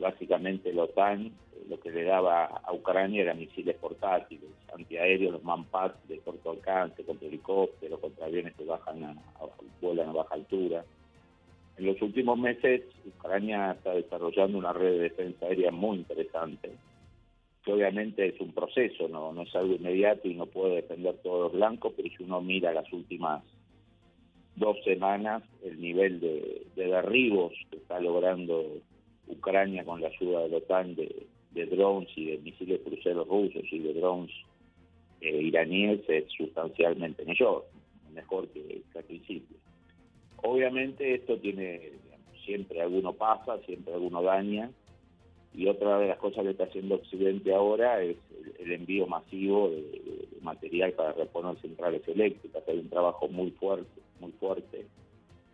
[0.00, 5.44] básicamente la OTAN eh, lo que le daba a Ucrania eran misiles portátiles, antiaéreos, los
[5.44, 9.14] Manpads de corto alcance, contra helicópteros, contra aviones que bajan a,
[9.80, 10.84] vuelan a baja altura.
[11.76, 16.70] En los últimos meses, Ucrania está desarrollando una red de defensa aérea muy interesante,
[17.64, 21.52] que obviamente es un proceso, no es algo inmediato y no puede defender todos los
[21.52, 23.42] blancos, pero si uno mira las últimas
[24.56, 28.80] dos semanas el nivel de, de derribos que está logrando
[29.28, 31.26] Ucrania con la ayuda de la OTAN de,
[31.66, 34.30] drones y de misiles cruceros rusos y de drones
[35.20, 37.66] eh, iraníes es sustancialmente mejor,
[38.12, 39.56] mejor que, al principio.
[40.42, 41.92] Obviamente esto tiene,
[42.44, 44.70] siempre alguno pasa, siempre alguno daña,
[45.54, 48.16] y otra de las cosas que está haciendo Occidente ahora es
[48.58, 52.64] el, envío masivo de, material para reponer centrales eléctricas.
[52.66, 54.86] Hay un trabajo muy fuerte, muy fuerte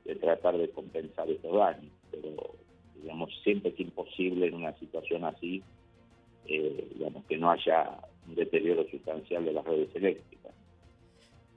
[0.04, 2.54] de tratar de compensar estos daños, pero
[2.94, 5.62] digamos siempre es imposible en una situación así,
[6.46, 10.37] eh, digamos que no haya un deterioro sustancial de las redes eléctricas.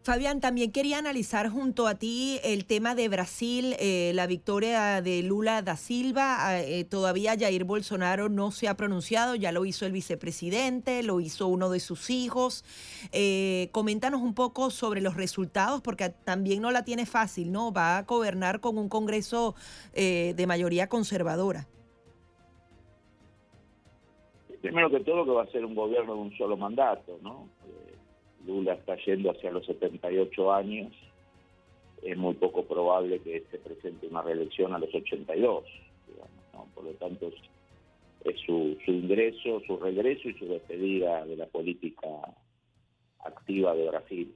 [0.03, 5.21] Fabián, también quería analizar junto a ti el tema de Brasil, eh, la victoria de
[5.21, 6.37] Lula da Silva.
[6.39, 11.19] Ah, eh, todavía Jair Bolsonaro no se ha pronunciado, ya lo hizo el vicepresidente, lo
[11.19, 12.65] hizo uno de sus hijos.
[13.11, 17.71] Eh, coméntanos un poco sobre los resultados, porque también no la tiene fácil, ¿no?
[17.71, 19.53] Va a gobernar con un Congreso
[19.93, 21.67] de mayoría conservadora.
[24.61, 27.47] Primero que todo que va a ser un gobierno de un solo mandato, ¿no?
[28.45, 30.91] Lula está yendo hacia los 78 años,
[32.01, 35.63] es muy poco probable que se presente una reelección a los 82.
[36.73, 37.31] Por lo tanto,
[38.25, 42.07] es, su, ingreso, su regreso y su despedida de la política
[43.19, 44.35] activa de Brasil.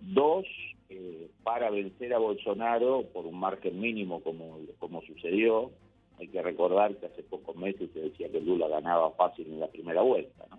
[0.00, 0.46] Dos,
[0.88, 5.70] eh, para vencer a Bolsonaro por un margen mínimo como, como sucedió,
[6.18, 9.68] hay que recordar que hace pocos meses se decía que Lula ganaba fácil en la
[9.68, 10.58] primera vuelta, ¿no?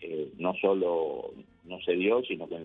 [0.00, 1.32] Eh, no solo
[1.64, 2.64] no se dio, sino que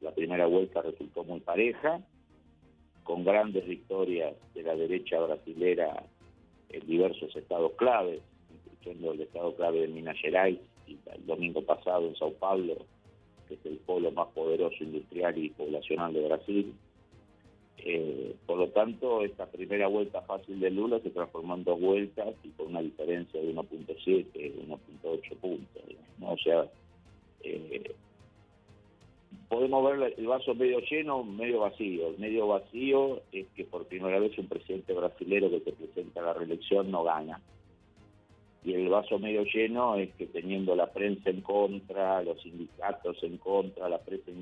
[0.00, 2.00] la, primera vuelta resultó muy pareja,
[3.02, 6.04] con grandes victorias de la derecha brasilera
[6.70, 8.20] en diversos estados claves,
[8.72, 12.76] incluyendo el estado clave de Minas Gerais y el domingo pasado en Sao Paulo,
[13.48, 16.74] que es el polo más poderoso industrial y poblacional de Brasil.
[17.78, 22.34] Eh, por lo tanto, esta primera vuelta fácil de Lula se transformó en dos vueltas
[22.42, 25.82] y con una diferencia de 1.7, 1.8 puntos.
[26.20, 26.66] O sea,
[27.42, 27.94] eh,
[29.48, 32.08] podemos ver el vaso medio lleno, medio vacío.
[32.08, 36.24] El medio vacío es que por primera vez un presidente brasilero que se presenta a
[36.24, 37.40] la reelección no gana.
[38.66, 43.38] Y el vaso medio lleno es que teniendo la prensa en contra, los sindicatos en
[43.38, 44.32] contra, la, prensa,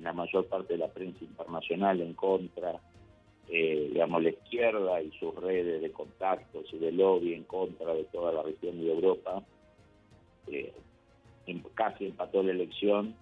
[0.00, 2.80] la, mayor parte de la prensa internacional en contra,
[3.48, 8.02] eh, digamos, la izquierda y sus redes de contactos y de lobby en contra de
[8.06, 9.40] toda la región de Europa,
[10.48, 10.72] eh,
[11.74, 13.14] casi empató la elección,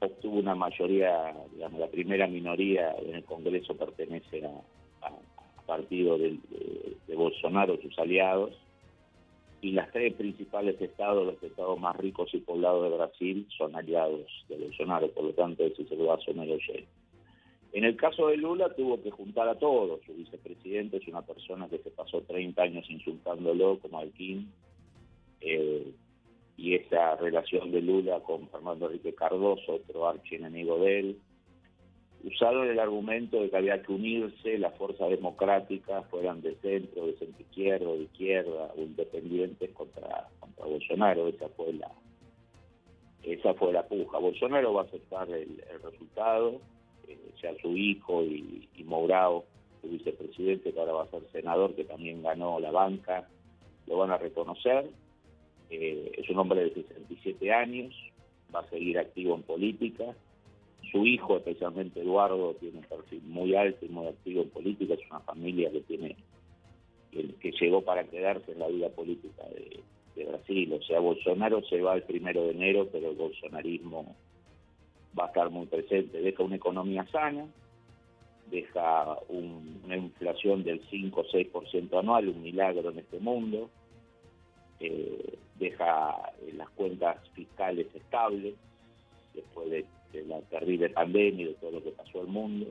[0.00, 5.12] obtuvo una mayoría, digamos, la primera minoría en el Congreso pertenece a,
[5.64, 6.38] partido de,
[7.06, 8.58] de, Bolsonaro, sus aliados,
[9.60, 14.26] y las tres principales estados, los estados más ricos y poblados de Brasil, son aliados
[14.48, 16.86] de Bolsonaro, por lo tanto ese es el vaso medio lleno.
[17.72, 21.68] En el caso de Lula tuvo que juntar a todos, su vicepresidente es una persona
[21.68, 24.50] que se pasó 30 años insultándolo como Alquín,
[25.40, 25.92] eh,
[26.56, 31.18] y esa relación de Lula con Fernando Enrique Cardoso, otro archienemigo de él,
[32.24, 37.16] usaron el argumento de que había que unirse las fuerzas democráticas, fueran de centro, de
[37.16, 41.28] centro izquierdo, de izquierda o independientes contra, contra Bolsonaro.
[41.28, 41.90] Esa fue la
[43.22, 44.18] esa fue la puja.
[44.18, 46.60] Bolsonaro va a aceptar el, resultado,
[47.06, 49.44] eh, sea su hijo y, y Mourao,
[49.82, 53.28] su vicepresidente, que ahora va a ser senador, que también ganó la banca,
[53.86, 54.88] lo van a reconocer
[55.70, 57.94] eh, es un hombre de 67 años,
[58.54, 60.04] va a seguir activo en política.
[60.90, 64.94] Su hijo, especialmente Eduardo, tiene un perfil muy alto y muy activo en política.
[64.94, 66.16] Es una familia que tiene
[67.10, 69.82] que, llegó para quedarse en la vida política de,
[70.24, 70.72] Brasil.
[70.72, 74.16] O sea, Bolsonaro se va el primero de enero, pero el bolsonarismo
[75.16, 76.20] va a estar muy presente.
[76.20, 77.46] Deja una economía sana,
[78.50, 83.70] deja una inflación del 5 o 6% anual, un milagro en este mundo.
[84.80, 88.54] Eh, deja eh, las cuentas fiscales estables
[89.34, 89.86] después de,
[90.26, 92.66] la terrible pandemia y de todo lo que pasó al mundo.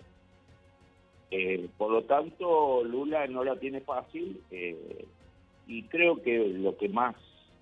[1.32, 5.06] Eh, por lo tanto, Lula no la tiene fácil eh,
[5.68, 7.16] y creo que lo que más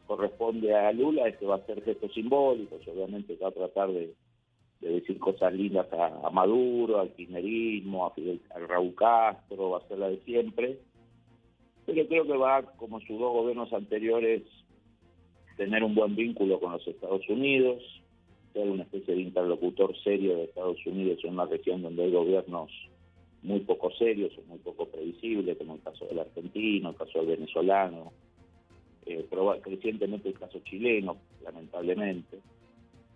[0.05, 4.13] corresponde a Lula es que va a hacer gestos simbólicos, obviamente va a tratar de,
[4.81, 8.13] decir cosas lindas a, Maduro, al kirchnerismo, a,
[8.55, 10.77] a Raúl Castro, va a ser la de siempre,
[11.85, 14.43] pero creo que va, como sus dos gobiernos anteriores,
[15.57, 17.81] tener un buen vínculo con los Estados Unidos,
[18.55, 22.71] ser una especie de interlocutor serio de Estados Unidos en una región donde hay gobiernos
[23.43, 27.37] muy poco serios o muy poco previsibles, como el caso del argentino, el caso del
[27.37, 28.13] venezolano,
[29.05, 29.27] eh,
[29.61, 32.39] crecientemente el caso chileno, lamentablemente.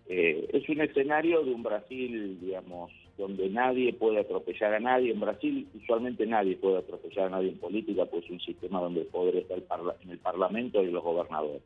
[0.06, 5.12] Eh, es un escenario de un Brasil, digamos, donde nadie puede atropellar a nadie.
[5.12, 9.00] En Brasil usualmente nadie puede atropellar a nadie en política, pues es un sistema donde
[9.02, 11.62] el poder está en el Parlamento y los gobernadores.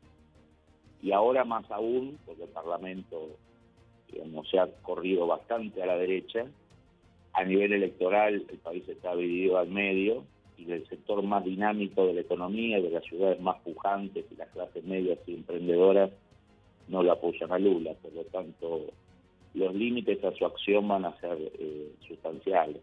[1.03, 3.37] Y ahora más aún, porque el Parlamento
[4.11, 6.45] digamos, se ha corrido bastante a la derecha,
[7.33, 10.23] a nivel electoral el país está dividido al medio
[10.57, 14.49] y del sector más dinámico de la economía de las ciudades más pujantes y las
[14.49, 16.11] clases medias y emprendedoras
[16.87, 17.93] no lo apoyan a Lula.
[18.01, 18.81] Por lo tanto,
[19.53, 22.81] los límites a su acción van a ser eh, sustanciales.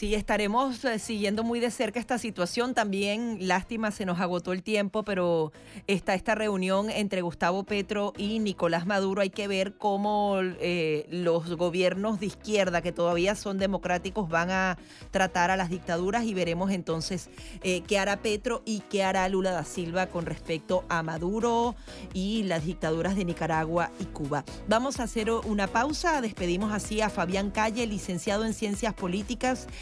[0.00, 2.72] Sí, estaremos eh, siguiendo muy de cerca esta situación.
[2.72, 5.52] También, lástima, se nos agotó el tiempo, pero
[5.86, 9.20] está esta reunión entre Gustavo Petro y Nicolás Maduro.
[9.20, 14.78] Hay que ver cómo eh, los gobiernos de izquierda, que todavía son democráticos, van a
[15.10, 17.28] tratar a las dictaduras y veremos entonces
[17.62, 21.74] eh, qué hará Petro y qué hará Lula da Silva con respecto a Maduro
[22.14, 24.46] y las dictaduras de Nicaragua y Cuba.
[24.66, 26.22] Vamos a hacer una pausa.
[26.22, 29.66] Despedimos así a Fabián Calle, licenciado en Ciencias Políticas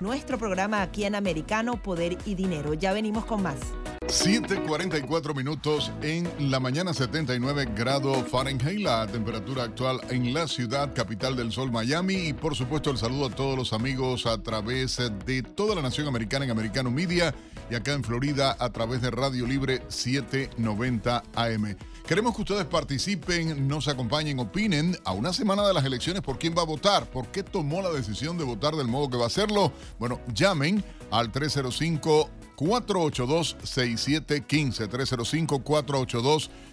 [0.00, 2.74] nuestro programa aquí en Americano, Poder y Dinero.
[2.74, 3.58] Ya venimos con más.
[4.06, 11.36] 7:44 minutos en la mañana, 79 grados Fahrenheit, la temperatura actual en la ciudad capital
[11.36, 12.28] del sol, Miami.
[12.28, 16.08] Y por supuesto, el saludo a todos los amigos a través de toda la nación
[16.08, 17.34] americana en Americano Media
[17.70, 21.76] y acá en Florida a través de Radio Libre 790 AM.
[22.10, 26.56] Queremos que ustedes participen, nos acompañen, opinen a una semana de las elecciones por quién
[26.58, 29.28] va a votar, por qué tomó la decisión de votar del modo que va a
[29.28, 29.72] hacerlo.
[30.00, 30.82] Bueno, llamen
[31.12, 34.88] al 305 482-6715.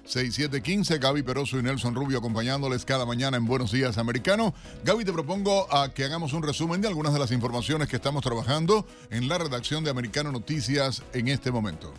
[0.06, 1.00] 305-482-6715.
[1.00, 4.56] Gaby Peroso y Nelson Rubio acompañándoles cada mañana en Buenos Días Americano.
[4.84, 8.24] Gaby, te propongo a que hagamos un resumen de algunas de las informaciones que estamos
[8.24, 11.94] trabajando en la redacción de Americano Noticias en este momento.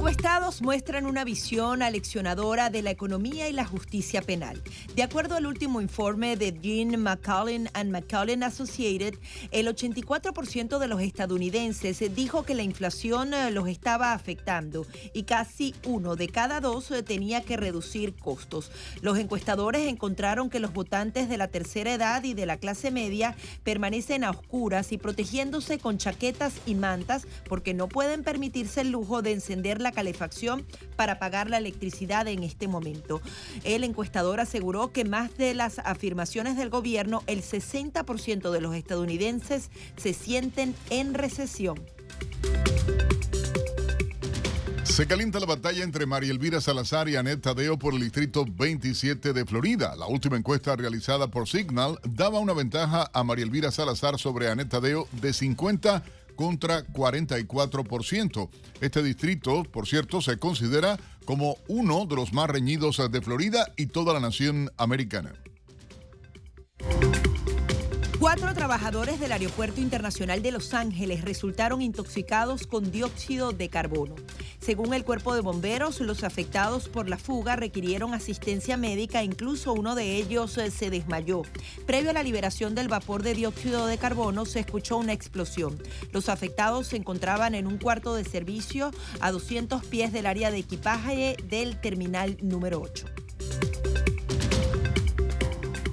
[0.00, 4.62] Encuestados muestran una visión aleccionadora de la economía y la justicia penal.
[4.96, 9.16] De acuerdo al último informe de Jean McCollin and McCollin Associated,
[9.50, 15.74] el 84% de los estadounidenses dijo que la inflación eh, los estaba afectando y casi
[15.84, 18.72] uno de cada dos eh, tenía que reducir costos.
[19.02, 23.36] Los encuestadores encontraron que los votantes de la tercera edad y de la clase media
[23.64, 29.20] permanecen a oscuras y protegiéndose con chaquetas y mantas porque no pueden permitirse el lujo
[29.20, 30.66] de encender la calefacción
[30.96, 33.20] para pagar la electricidad en este momento.
[33.64, 39.70] El encuestador aseguró que más de las afirmaciones del gobierno, el 60% de los estadounidenses
[39.96, 41.80] se sienten en recesión.
[44.84, 49.32] Se calienta la batalla entre María Elvira Salazar y Anet Tadeo por el distrito 27
[49.32, 49.94] de Florida.
[49.96, 54.68] La última encuesta realizada por Signal daba una ventaja a María Elvira Salazar sobre Anet
[54.68, 56.02] Tadeo de 50
[56.40, 58.48] contra 44%.
[58.80, 63.88] Este distrito, por cierto, se considera como uno de los más reñidos de Florida y
[63.88, 65.34] toda la nación americana.
[68.20, 74.14] Cuatro trabajadores del Aeropuerto Internacional de Los Ángeles resultaron intoxicados con dióxido de carbono.
[74.60, 79.94] Según el cuerpo de bomberos, los afectados por la fuga requirieron asistencia médica, incluso uno
[79.94, 81.44] de ellos eh, se desmayó.
[81.86, 85.82] Previo a la liberación del vapor de dióxido de carbono, se escuchó una explosión.
[86.12, 88.90] Los afectados se encontraban en un cuarto de servicio
[89.20, 93.06] a 200 pies del área de equipaje del terminal número 8.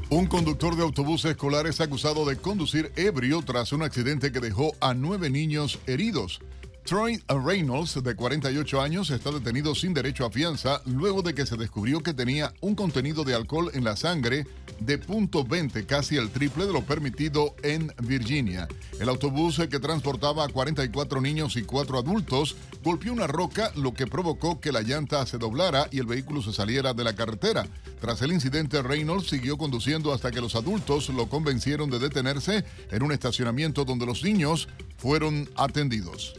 [0.10, 4.74] Un conductor de autobús escolar es acusado de conducir ebrio tras un accidente que dejó
[4.80, 6.40] a nueve niños heridos.
[6.88, 11.58] Troy Reynolds, de 48 años, está detenido sin derecho a fianza luego de que se
[11.58, 14.48] descubrió que tenía un contenido de alcohol en la sangre
[14.80, 18.70] de .20, casi el triple de lo permitido en Virginia.
[19.02, 24.08] El autobús que transportaba a 44 niños y 4 adultos golpeó una roca, lo que
[24.08, 27.68] provocó que la llanta se doblara y el vehículo se saliera de la carretera.
[28.00, 33.04] Tras el incidente, Reynolds siguió conduciendo hasta que los adultos lo convencieron de detenerse en
[33.04, 36.34] un estacionamiento donde los niños fueron atendidos.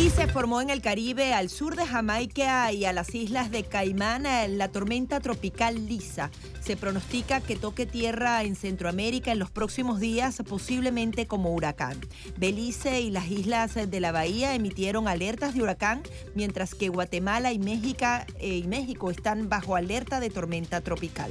[0.00, 3.64] Y se formó en el Caribe, al sur de Jamaica y a las islas de
[3.64, 6.30] Caimán, eh, la tormenta tropical Lisa.
[6.60, 11.98] Se pronostica que toque tierra en Centroamérica en los próximos días, posiblemente como huracán.
[12.38, 16.02] Belice y las islas de la bahía emitieron alertas de huracán,
[16.34, 18.06] mientras que Guatemala y México,
[18.38, 21.30] eh, y México están bajo alerta de tormenta tropical.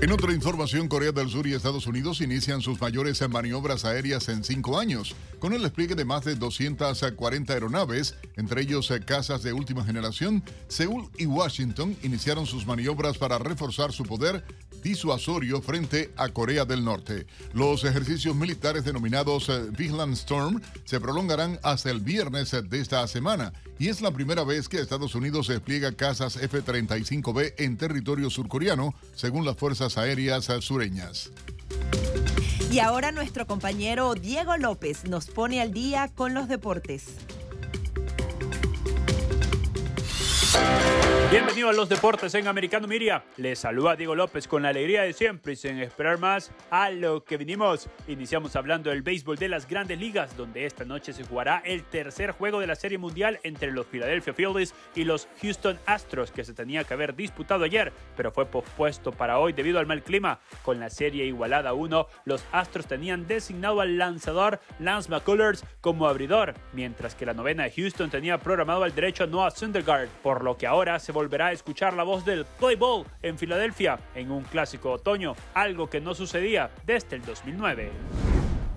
[0.00, 4.42] En otra información, Corea del Sur y Estados Unidos inician sus mayores maniobras aéreas en
[4.42, 9.52] cinco años, con el despliegue de más de 240 aeronaves, entre ellos eh, casas de
[9.52, 10.42] última generación.
[10.68, 14.44] Seúl y Washington iniciaron sus maniobras para reforzar su poder
[14.84, 17.26] disuasorio frente a Corea del Norte.
[17.54, 23.04] Los ejercicios militares denominados eh, Vigilant Storm se prolongarán hasta el viernes eh, de esta
[23.08, 28.94] semana y es la primera vez que Estados Unidos despliega casas F-35B en territorio surcoreano,
[29.14, 31.30] según las fuerzas aéreas sureñas.
[32.70, 37.06] Y ahora nuestro compañero Diego López nos pone al día con los deportes.
[41.34, 43.24] Bienvenido a los deportes en Americano Miria.
[43.38, 47.24] Les saluda Diego López con la alegría de siempre y sin esperar más a lo
[47.24, 47.88] que vinimos.
[48.06, 52.30] Iniciamos hablando del béisbol de las grandes ligas, donde esta noche se jugará el tercer
[52.30, 56.54] juego de la Serie Mundial entre los Philadelphia Phillies y los Houston Astros, que se
[56.54, 60.38] tenía que haber disputado ayer, pero fue pospuesto para hoy debido al mal clima.
[60.62, 66.06] Con la serie igualada a uno, los Astros tenían designado al lanzador Lance McCullers como
[66.06, 70.56] abridor, mientras que la novena de Houston tenía programado al derecho Noah Syndergaard, por lo
[70.56, 74.30] que ahora se volvió volverá a escuchar la voz del Play Ball en Filadelfia en
[74.30, 77.90] un clásico otoño, algo que no sucedía desde el 2009.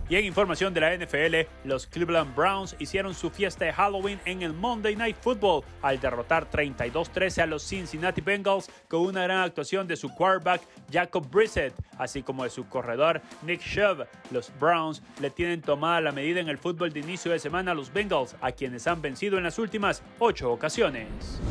[0.09, 4.41] Y en información de la NFL, los Cleveland Browns hicieron su fiesta de Halloween en
[4.41, 9.85] el Monday Night Football al derrotar 32-13 a los Cincinnati Bengals con una gran actuación
[9.85, 14.07] de su quarterback Jacob Brissett, así como de su corredor Nick Chubb.
[14.31, 17.75] Los Browns le tienen tomada la medida en el fútbol de inicio de semana a
[17.75, 21.41] los Bengals, a quienes han vencido en las últimas ocho ocasiones.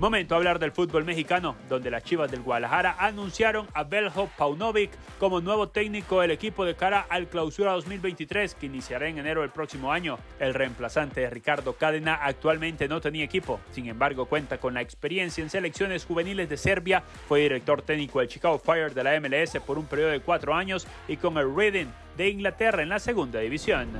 [0.00, 4.90] Momento a hablar del fútbol mexicano, donde las Chivas del Guadalajara anunciaron a Beljo Paunovic
[5.18, 9.50] como nuevo técnico del equipo de cara al clausura 2023 que iniciará en enero del
[9.50, 10.18] próximo año.
[10.38, 15.44] El reemplazante de Ricardo Cadena actualmente no tenía equipo, sin embargo cuenta con la experiencia
[15.44, 19.76] en selecciones juveniles de Serbia, fue director técnico del Chicago Fire de la MLS por
[19.76, 23.90] un periodo de cuatro años y con el Reading de Inglaterra en la segunda división.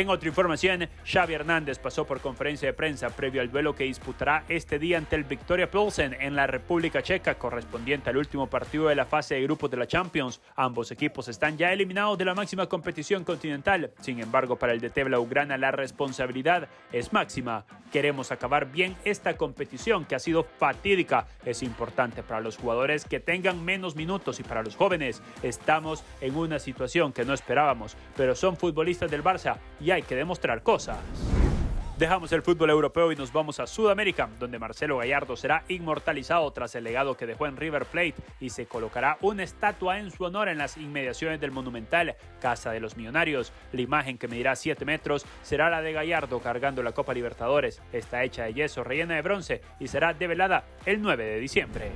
[0.00, 4.44] En otra información, Xavi Hernández pasó por conferencia de prensa previo al duelo que disputará
[4.48, 8.94] este día ante el Victoria Pilsen en la República Checa, correspondiente al último partido de
[8.94, 10.40] la fase de grupos de la Champions.
[10.56, 13.90] Ambos equipos están ya eliminados de la máxima competición continental.
[14.00, 17.66] Sin embargo, para el DT Blaugrana la responsabilidad es máxima.
[17.92, 21.26] Queremos acabar bien esta competición que ha sido fatídica.
[21.44, 25.20] Es importante para los jugadores que tengan menos minutos y para los jóvenes.
[25.42, 30.16] Estamos en una situación que no esperábamos, pero son futbolistas del Barça y hay que
[30.16, 30.98] demostrar cosas.
[32.00, 36.74] Dejamos el fútbol europeo y nos vamos a Sudamérica, donde Marcelo Gallardo será inmortalizado tras
[36.74, 40.48] el legado que dejó en River Plate y se colocará una estatua en su honor
[40.48, 43.52] en las inmediaciones del monumental Casa de los Millonarios.
[43.72, 47.82] La imagen que medirá 7 metros será la de Gallardo cargando la Copa Libertadores.
[47.92, 51.90] Está hecha de yeso rellena de bronce y será develada el 9 de diciembre.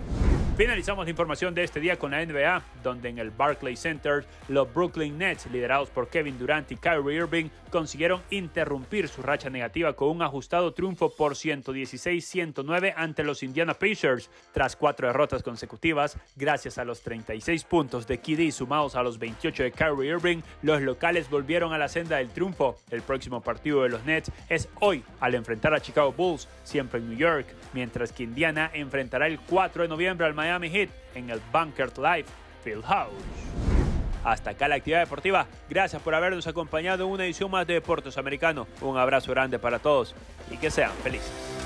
[0.57, 4.73] Finalizamos la información de este día con la NBA, donde en el Barclays Center los
[4.73, 10.11] Brooklyn Nets, liderados por Kevin Durant y Kyrie Irving, consiguieron interrumpir su racha negativa con
[10.11, 14.31] un ajustado triunfo por 116-109 ante los Indiana Pacers.
[14.53, 19.65] Tras cuatro derrotas consecutivas, gracias a los 36 puntos de KD sumados a los 28
[19.65, 22.79] de Kyrie Irving, los locales volvieron a la senda del triunfo.
[22.93, 27.09] El próximo partido de los Nets es hoy al enfrentar a Chicago Bulls, siempre en
[27.09, 31.41] New York, mientras que Indiana enfrentará el 4 de noviembre al Miami Heat en el
[31.51, 32.29] Bunkert Life
[32.63, 33.15] Fieldhouse.
[34.23, 35.47] Hasta acá la actividad deportiva.
[35.71, 38.67] Gracias por habernos acompañado en una edición más de Deportes Americano.
[38.83, 40.15] Un abrazo grande para todos
[40.51, 41.64] y que sean felices.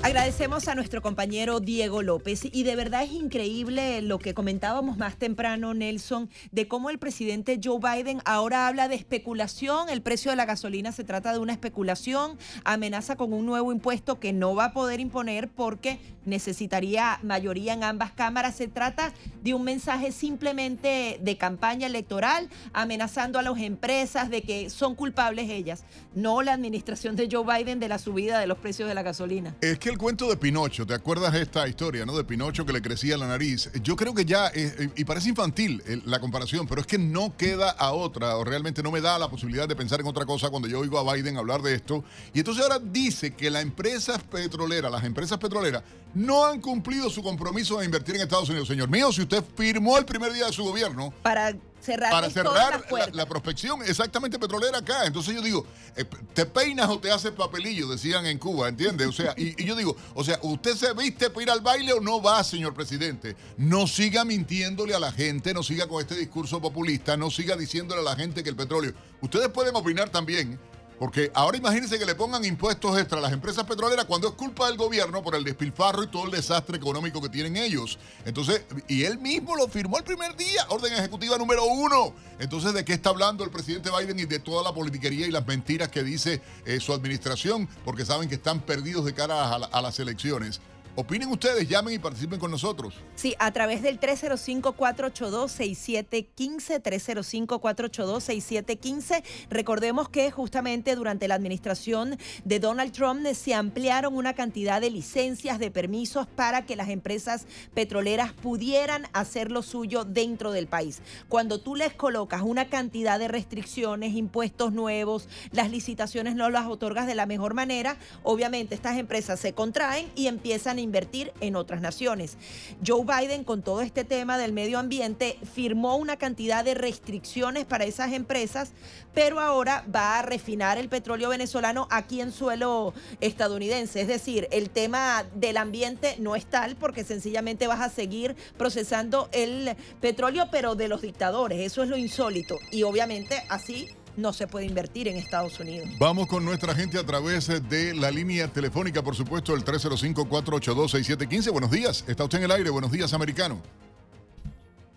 [0.00, 5.16] Agradecemos a nuestro compañero Diego López y de verdad es increíble lo que comentábamos más
[5.16, 10.36] temprano, Nelson, de cómo el presidente Joe Biden ahora habla de especulación, el precio de
[10.36, 14.66] la gasolina se trata de una especulación, amenaza con un nuevo impuesto que no va
[14.66, 18.54] a poder imponer porque necesitaría mayoría en ambas cámaras.
[18.54, 24.70] Se trata de un mensaje simplemente de campaña electoral, amenazando a las empresas de que
[24.70, 25.84] son culpables ellas,
[26.14, 29.56] no la administración de Joe Biden de la subida de los precios de la gasolina.
[29.60, 32.16] Es que el cuento de Pinocho, ¿te acuerdas esta historia, no?
[32.16, 33.70] De Pinocho que le crecía la nariz.
[33.82, 37.36] Yo creo que ya, eh, y parece infantil eh, la comparación, pero es que no
[37.36, 40.50] queda a otra, o realmente no me da la posibilidad de pensar en otra cosa
[40.50, 42.04] cuando yo oigo a Biden hablar de esto.
[42.34, 45.82] Y entonces ahora dice que las empresas petroleras, las empresas petroleras,
[46.14, 48.68] no han cumplido su compromiso de invertir en Estados Unidos.
[48.68, 51.12] Señor mío, si usted firmó el primer día de su gobierno.
[51.22, 55.06] Para Cerrarles para cerrar la prospección exactamente petrolera acá.
[55.06, 55.66] Entonces yo digo,
[55.96, 56.04] eh,
[56.34, 57.88] ¿te peinas o te haces papelillo?
[57.88, 59.06] Decían en Cuba, ¿entiendes?
[59.06, 61.92] O sea, y, y yo digo, o sea, ¿usted se viste para ir al baile
[61.92, 63.36] o no va, señor presidente?
[63.56, 68.00] No siga mintiéndole a la gente, no siga con este discurso populista, no siga diciéndole
[68.00, 68.92] a la gente que el petróleo...
[69.20, 70.60] Ustedes pueden opinar también.
[70.98, 74.66] Porque ahora imagínense que le pongan impuestos extra a las empresas petroleras cuando es culpa
[74.66, 77.98] del gobierno por el despilfarro y todo el desastre económico que tienen ellos.
[78.24, 82.12] Entonces, y él mismo lo firmó el primer día, orden ejecutiva número uno.
[82.40, 85.46] Entonces, ¿de qué está hablando el presidente Biden y de toda la politiquería y las
[85.46, 87.68] mentiras que dice eh, su administración?
[87.84, 90.60] Porque saben que están perdidos de cara a, a las elecciones.
[91.00, 92.92] Opinen ustedes, llamen y participen con nosotros.
[93.14, 99.22] Sí, a través del 305-482-6715, 305-482-6715.
[99.48, 105.60] Recordemos que justamente durante la administración de Donald Trump se ampliaron una cantidad de licencias,
[105.60, 111.00] de permisos para que las empresas petroleras pudieran hacer lo suyo dentro del país.
[111.28, 117.06] Cuando tú les colocas una cantidad de restricciones, impuestos nuevos, las licitaciones no las otorgas
[117.06, 121.80] de la mejor manera, obviamente estas empresas se contraen y empiezan a invertir en otras
[121.80, 122.36] naciones.
[122.84, 127.84] Joe Biden, con todo este tema del medio ambiente, firmó una cantidad de restricciones para
[127.84, 128.72] esas empresas,
[129.14, 134.00] pero ahora va a refinar el petróleo venezolano aquí en suelo estadounidense.
[134.00, 139.28] Es decir, el tema del ambiente no es tal porque sencillamente vas a seguir procesando
[139.32, 141.60] el petróleo, pero de los dictadores.
[141.60, 142.56] Eso es lo insólito.
[142.70, 143.88] Y obviamente así
[144.18, 145.88] no se puede invertir en Estados Unidos.
[145.98, 151.52] Vamos con nuestra gente a través de la línea telefónica, por supuesto, el 305-482-6715.
[151.52, 152.70] Buenos días, está usted en el aire.
[152.70, 153.62] Buenos días, americano.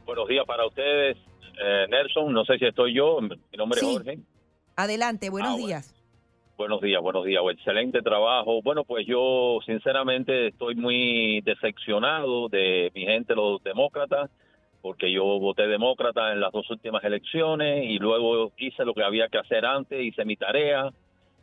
[0.06, 1.18] Buenos días para ustedes,
[1.64, 2.34] eh, Nelson.
[2.34, 3.20] No sé si estoy yo.
[3.22, 3.86] Mi nombre Sí.
[3.86, 4.20] es Jorge.
[4.76, 5.68] Adelante, buenos Ah, bueno.
[5.68, 5.94] días.
[6.58, 7.42] Buenos días, buenos días.
[7.54, 8.62] Excelente trabajo.
[8.62, 14.30] Bueno, pues yo sinceramente estoy muy decepcionado de mi gente, los demócratas,
[14.82, 19.30] porque yo voté demócrata en las dos últimas elecciones y luego hice lo que había
[19.30, 20.90] que hacer antes, hice mi tarea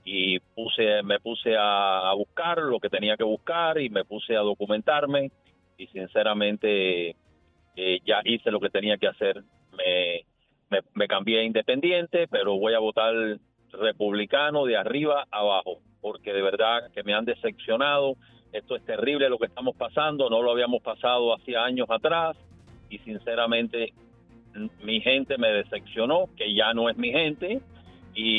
[0.05, 4.41] y puse, me puse a, buscar lo que tenía que buscar y me puse a
[4.41, 5.31] documentarme
[5.77, 7.11] y sinceramente
[7.77, 9.43] eh, ya hice lo que tenía que hacer.
[10.95, 13.15] Me cambié a independiente, pero voy a votar
[13.73, 18.15] republicano de arriba a abajo, porque de verdad que me han decepcionado.
[18.53, 22.37] Esto es terrible lo que estamos pasando, no lo habíamos pasado hacía años atrás
[22.91, 23.93] y sinceramente
[24.83, 27.61] mi gente me decepcionó, que ya no es mi gente
[28.15, 28.37] y